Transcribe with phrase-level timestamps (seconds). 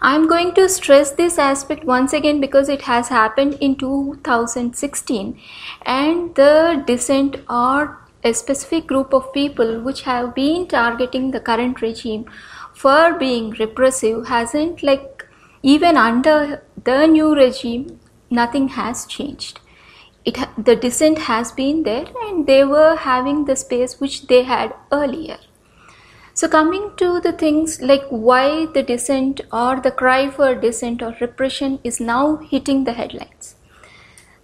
[0.00, 5.38] I'm going to stress this aspect once again because it has happened in 2016
[5.86, 11.80] and the dissent or a specific group of people which have been targeting the current
[11.82, 12.24] regime
[12.74, 15.26] for being repressive hasn't like
[15.62, 18.00] even under the new regime
[18.30, 19.60] nothing has changed.
[20.24, 24.74] It the dissent has been there and they were having the space which they had
[24.90, 25.38] earlier
[26.34, 31.16] so coming to the things like why the dissent or the cry for dissent or
[31.20, 33.54] repression is now hitting the headlines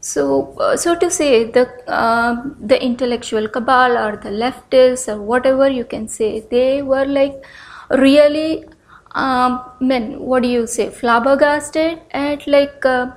[0.00, 5.68] so, uh, so to say, the uh, the intellectual cabal or the leftists or whatever
[5.68, 7.44] you can say, they were like
[7.90, 8.64] really,
[9.12, 10.18] um, men.
[10.18, 10.88] What do you say?
[10.88, 13.10] Flabbergasted at like uh,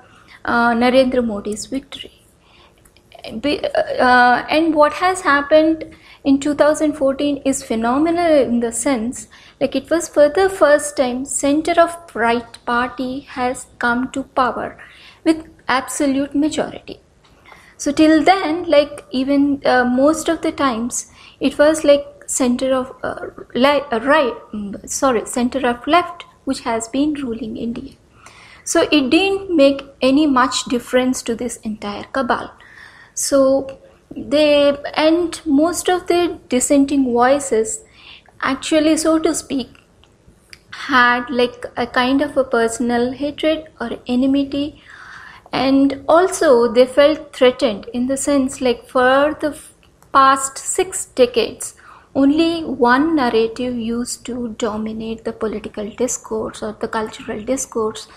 [0.43, 2.11] uh Narendra Modi's victory.
[3.39, 9.27] Be, uh, and what has happened in 2014 is phenomenal in the sense
[9.59, 14.77] like it was for the first time center of right party has come to power
[15.25, 16.99] with absolute majority.
[17.77, 22.95] So till then like even uh, most of the times it was like center of
[23.03, 27.93] uh, uh, right mm, sorry center of left which has been ruling india.
[28.63, 32.53] So it didn't make any much difference to this entire cabal.
[33.13, 33.79] So
[34.15, 37.83] they and most of the dissenting voices
[38.41, 39.69] actually so to speak
[40.71, 44.81] had like a kind of a personal hatred or enmity
[45.51, 49.55] and also they felt threatened in the sense like for the
[50.11, 51.75] past 6 decades
[52.15, 58.07] only one narrative used to dominate the political discourse or the cultural discourse.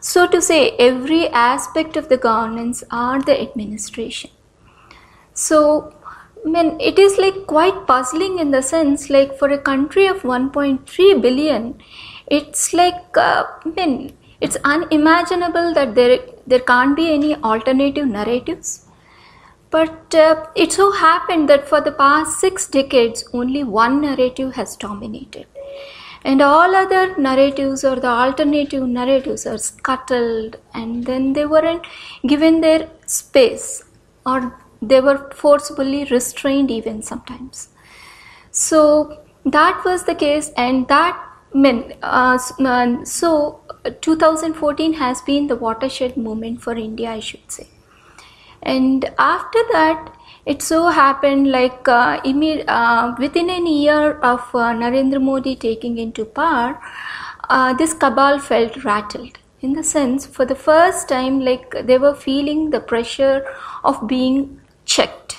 [0.00, 4.30] So to say every aspect of the governance or the administration
[5.42, 5.92] so,
[6.44, 10.22] I mean, it is like quite puzzling in the sense like for a country of
[10.22, 11.80] 1.3 billion,
[12.26, 18.86] it's like, uh, I mean, it's unimaginable that there, there can't be any alternative narratives.
[19.70, 24.76] But uh, it so happened that for the past six decades, only one narrative has
[24.76, 25.46] dominated.
[26.24, 31.84] And all other narratives or the alternative narratives are scuttled and then they weren't
[32.26, 33.82] given their space
[34.24, 37.68] or they were forcibly restrained even sometimes.
[38.50, 43.60] So that was the case and that meant uh, uh so
[44.00, 47.66] 2014 has been the watershed moment for india i should say.
[48.62, 50.16] And after that
[50.46, 52.20] it so happened like uh,
[52.68, 56.80] uh, within a year of uh, narendra modi taking into power
[57.50, 59.38] uh, this cabal felt rattled.
[59.60, 63.44] In the sense for the first time like they were feeling the pressure
[63.84, 64.60] of being
[64.94, 65.36] checked.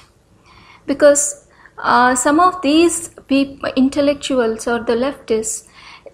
[0.86, 1.48] Because
[1.78, 5.68] uh, some of these people, intellectuals or the leftists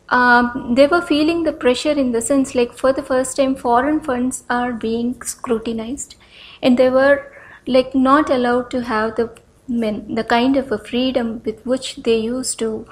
[0.09, 3.99] um, they were feeling the pressure in the sense like for the first time foreign
[3.99, 6.15] funds are being scrutinized
[6.61, 7.31] and they were
[7.67, 9.29] like not allowed to have the
[9.67, 12.87] men the kind of a freedom with which they used to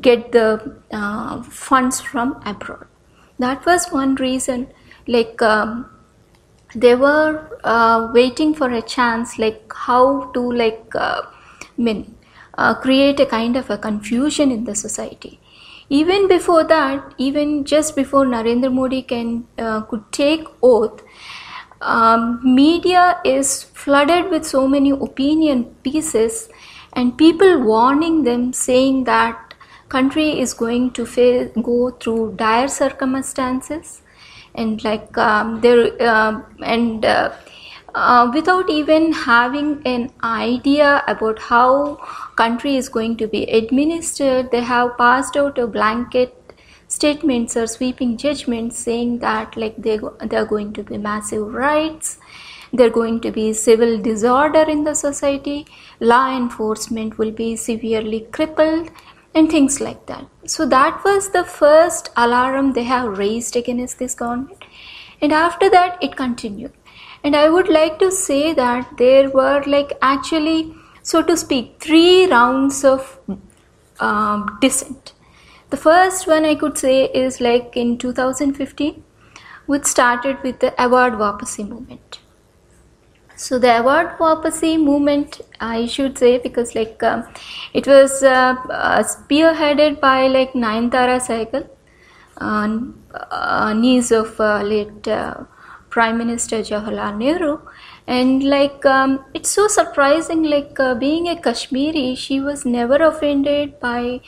[0.00, 2.86] get the uh, funds from abroad.
[3.38, 4.68] That was one reason
[5.06, 5.90] like um,
[6.74, 11.22] they were uh, waiting for a chance like how to like uh,
[11.76, 12.14] mean
[12.54, 15.38] uh, create a kind of a confusion in the society.
[15.88, 21.02] Even before that even just before narendra modi can uh, could take oath
[21.82, 26.48] um, media is flooded with so many opinion pieces
[26.92, 29.54] and people warning them saying that
[29.88, 34.01] country is going to face, go through dire circumstances
[34.54, 37.32] and like um, there uh, and uh,
[37.94, 41.96] uh, without even having an idea about how
[42.36, 46.38] country is going to be administered they have passed out a blanket
[46.88, 52.18] statements or sweeping judgments saying that like they they are going to be massive riots
[52.72, 55.66] there are going to be civil disorder in the society
[56.00, 58.90] law enforcement will be severely crippled
[59.34, 60.26] and things like that.
[60.46, 64.64] So that was the first alarm they have raised against this government,
[65.20, 66.72] and after that it continued.
[67.24, 72.26] And I would like to say that there were like actually, so to speak, three
[72.26, 73.18] rounds of
[74.00, 75.12] um, dissent.
[75.70, 79.02] The first one I could say is like in 2015,
[79.66, 82.18] which started with the award Wapasi movement
[83.44, 85.40] so the award for Wapasi movement
[85.74, 87.22] i should say because like uh,
[87.80, 91.64] it was uh, uh, spearheaded by like Nayantara Sahgal
[92.42, 95.34] uh, niece of uh, late uh,
[95.90, 97.58] prime minister jawaharlal nehru.
[98.06, 103.78] And like um, it's so surprising like uh, being a kashmiri she was never offended
[103.80, 104.20] by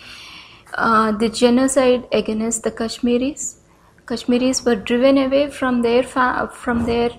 [1.21, 3.57] the genocide against the kashmiris.
[4.07, 7.11] Kashmiris were driven away from their from their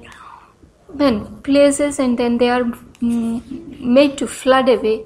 [1.43, 5.05] places and then they are mm, made to flood away.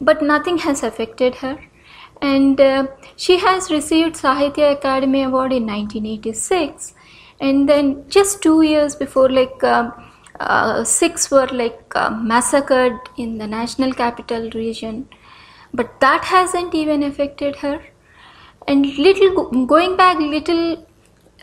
[0.00, 1.58] But nothing has affected her.
[2.22, 6.94] And uh, she has received Sahitya Akademi Award in 1986.
[7.40, 9.90] And then just two years before, like uh,
[10.40, 15.08] uh, Sikhs were like uh, massacred in the national capital region.
[15.74, 17.82] But that hasn't even affected her.
[18.66, 20.85] And little going back little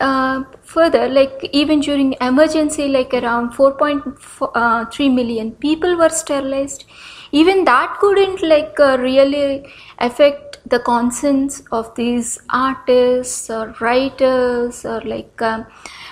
[0.00, 6.84] uh, further, like even during emergency, like around 4.3 uh, people were sterilized.
[7.32, 9.66] Even that couldn't like uh, really
[9.98, 15.66] affect the conscience of these artists or writers or like um,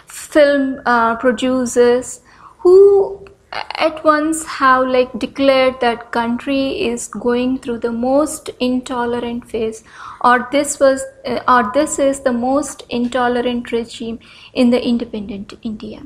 [0.07, 2.21] film uh, producers
[2.59, 9.85] who at once have like declared that country is going through the most intolerant phase
[10.23, 14.19] or this was uh, or this is the most intolerant regime
[14.55, 16.03] in the independent india.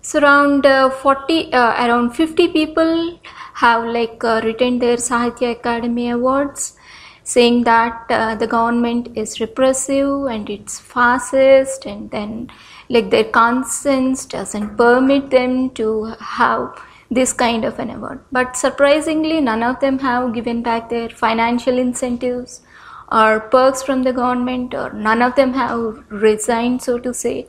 [0.00, 3.20] So around uh, 40 uh, around 50 people
[3.54, 6.76] have like uh, written their sahitya Akademi awards
[7.24, 12.50] saying that uh, the government is repressive and it's fascist and then
[12.88, 15.86] like their conscience doesn't permit them to
[16.20, 18.20] have this kind of an award.
[18.32, 22.62] But surprisingly none of them have given back their financial incentives
[23.12, 27.46] or perks from the government or none of them have resigned so to say.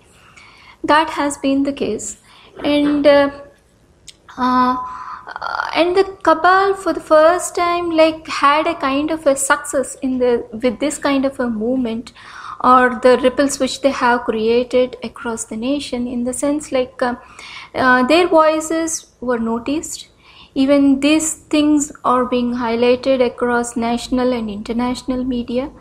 [0.83, 2.17] That has been the case.
[2.63, 3.31] And uh,
[4.37, 4.75] uh,
[5.75, 10.17] and the cabal for the first time like had a kind of a success in
[10.17, 12.11] the with this kind of a movement
[12.63, 17.15] or the ripples which they have created across the nation in the sense like uh,
[17.75, 20.07] uh, their voices were noticed
[20.55, 25.71] even these things are being highlighted across national and international media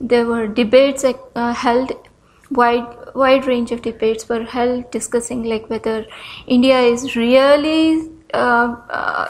[0.00, 1.92] there were debates uh, held
[2.50, 6.06] wide wide range of debates were held discussing like whether
[6.46, 9.28] india is really uh, uh,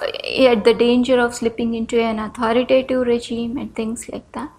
[0.52, 4.50] at the danger of slipping into an authoritative regime and things like that.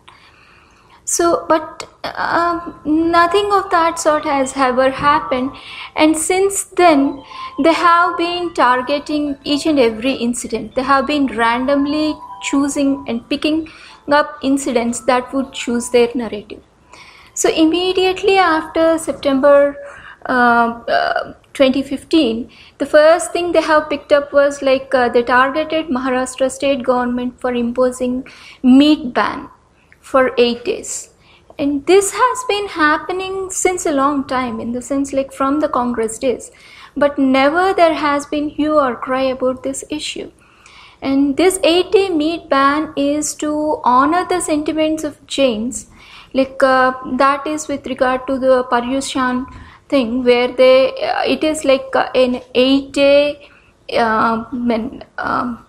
[1.10, 5.54] So, but uh, nothing of that sort has ever happened,
[5.96, 7.24] and since then,
[7.64, 10.76] they have been targeting each and every incident.
[10.76, 13.68] They have been randomly choosing and picking
[14.12, 16.62] up incidents that would choose their narrative.
[17.34, 19.76] So, immediately after September
[20.28, 25.88] uh, uh 2015, the first thing they have picked up was like uh, they targeted
[25.88, 28.28] Maharashtra state government for imposing
[28.62, 29.50] meat ban
[30.12, 31.10] for eight days.
[31.58, 35.70] And this has been happening since a long time, in the sense like from the
[35.70, 36.52] Congress days.
[36.96, 40.32] But never there has been hue or cry about this issue.
[41.02, 45.88] And this eight day meat ban is to honor the sentiments of Jains,
[46.34, 49.46] like uh, that is with regard to the Paryushan
[49.90, 53.50] thing where they uh, it is like an eight day
[53.98, 54.44] uh,
[55.18, 55.66] um,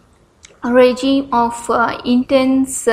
[0.65, 2.87] regime of uh, intense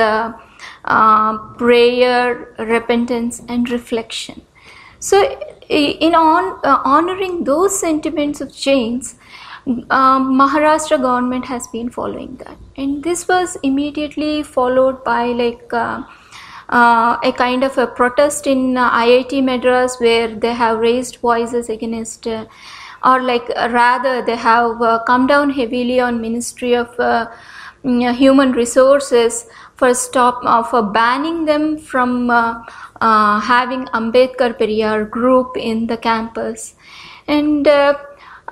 [0.88, 4.42] uh, uh, prayer repentance and reflection.
[5.00, 5.22] So
[5.68, 9.16] in on uh, honoring those sentiments of Jains
[9.90, 12.56] um, Maharashtra government has been following that.
[12.76, 16.02] And this was immediately followed by like uh,
[17.22, 22.26] a kind of a protest in uh, IIT Madras where they have raised voices against
[22.26, 22.46] uh,
[23.04, 27.30] or like uh, rather they have uh, come down heavily on Ministry of uh,
[27.84, 29.46] mm, Human Resources
[29.78, 36.74] for stop for banning them from having Ambedkar Periyar group in the campus.
[37.26, 37.66] And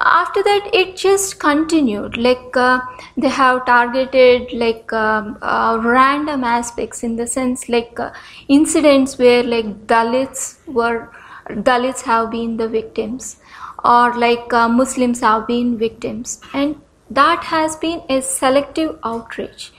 [0.01, 2.17] after that it just continued.
[2.17, 2.81] Like uh,
[3.17, 8.11] they have targeted like uh, random aspects in the sense like uh,
[8.49, 11.11] incidents where like dalits were
[11.49, 13.37] dalits have been the victims
[13.85, 16.41] or like uh, muslims have been victims.
[16.53, 16.81] And
[17.11, 19.73] that has been a selective outrage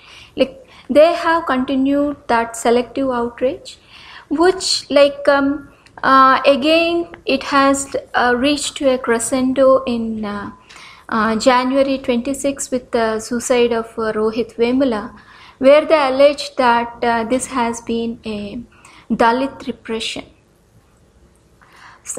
[0.89, 3.77] they have continued that selective outrage
[4.29, 5.69] which like um,
[6.03, 10.51] uh, again, it has uh, reached to a crescendo in uh,
[11.09, 15.17] uh January 26 with the suicide of uh, Rohit Vemula,
[15.57, 18.61] where they allege that uh, this has been a
[19.09, 20.25] Dalit repression.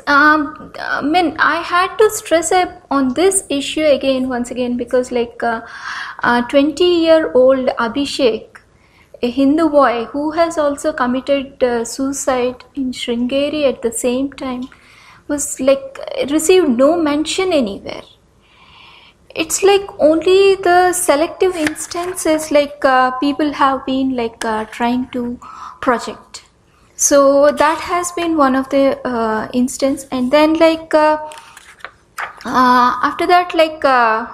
[0.06, 2.52] Um, I mean, I had to stress
[2.90, 8.47] on this issue again, once again, because like 20 year old Abhishek
[9.22, 14.68] a Hindu boy who has also committed uh, suicide in Sringeri at the same time
[15.26, 15.98] was like
[16.30, 18.02] received no mention anywhere.
[19.34, 25.38] It's like only the selective instances like uh, people have been like uh, trying to
[25.80, 26.44] project.
[27.02, 27.18] so
[27.58, 31.18] that has been one of the uh, instance and then like uh,
[32.44, 34.26] uh, after that like uh,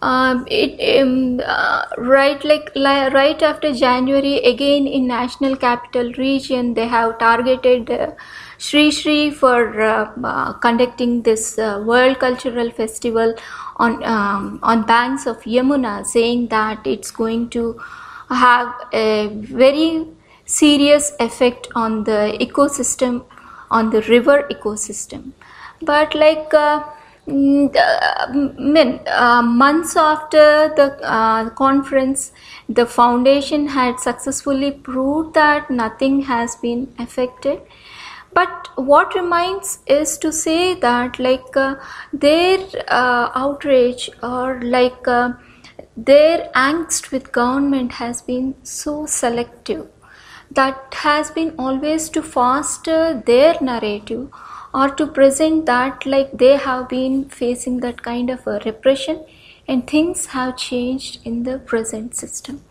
[0.00, 6.74] um, it um, uh, right like li- right after january again in national capital region
[6.74, 8.10] they have targeted uh,
[8.60, 13.34] Sri Sri for uh, uh, conducting this uh, World Cultural Festival
[13.76, 17.80] on um, on banks of Yamuna, saying that it's going to
[18.28, 20.06] have a very
[20.44, 23.24] serious effect on the ecosystem,
[23.70, 25.30] on the river ecosystem.
[25.82, 26.52] But like
[27.28, 32.32] mm, uh, uh, months after the uh, conference,
[32.68, 37.60] the foundation had successfully proved that nothing has been affected.
[38.32, 41.76] But what remains is to say that like uh,
[42.12, 42.58] their
[42.88, 45.02] uh, outrage or like
[45.96, 49.86] their angst with government has been so selective
[50.50, 54.28] that has been always to foster their narrative
[54.74, 59.24] or to present that like they have been facing that kind of a repression
[59.66, 62.62] and things have changed in the present system